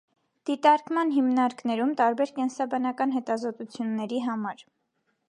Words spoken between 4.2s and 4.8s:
համար։